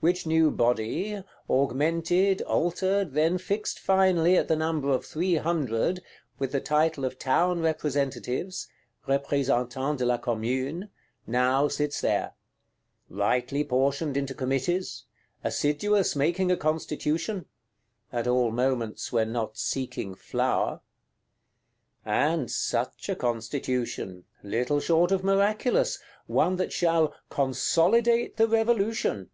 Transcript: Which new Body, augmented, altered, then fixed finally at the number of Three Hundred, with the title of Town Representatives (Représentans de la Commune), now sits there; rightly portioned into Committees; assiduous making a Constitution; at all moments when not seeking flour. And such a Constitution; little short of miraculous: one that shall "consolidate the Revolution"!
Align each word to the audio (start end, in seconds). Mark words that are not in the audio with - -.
Which 0.00 0.24
new 0.26 0.52
Body, 0.52 1.24
augmented, 1.50 2.40
altered, 2.42 3.14
then 3.14 3.38
fixed 3.38 3.80
finally 3.80 4.36
at 4.36 4.46
the 4.46 4.54
number 4.54 4.90
of 4.90 5.04
Three 5.04 5.34
Hundred, 5.34 6.00
with 6.38 6.52
the 6.52 6.60
title 6.60 7.04
of 7.04 7.18
Town 7.18 7.58
Representatives 7.60 8.68
(Représentans 9.08 9.96
de 9.96 10.04
la 10.06 10.18
Commune), 10.18 10.90
now 11.26 11.66
sits 11.66 12.00
there; 12.02 12.34
rightly 13.10 13.64
portioned 13.64 14.16
into 14.16 14.32
Committees; 14.32 15.06
assiduous 15.42 16.14
making 16.14 16.52
a 16.52 16.56
Constitution; 16.56 17.46
at 18.12 18.28
all 18.28 18.52
moments 18.52 19.10
when 19.12 19.32
not 19.32 19.56
seeking 19.58 20.14
flour. 20.14 20.82
And 22.04 22.48
such 22.48 23.08
a 23.08 23.16
Constitution; 23.16 24.22
little 24.44 24.78
short 24.78 25.10
of 25.10 25.24
miraculous: 25.24 25.98
one 26.28 26.56
that 26.58 26.72
shall 26.72 27.12
"consolidate 27.28 28.36
the 28.36 28.46
Revolution"! 28.46 29.30